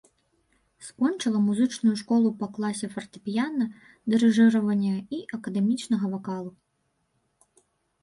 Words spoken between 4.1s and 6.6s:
дырыжыравання і акадэмічнага вакалу.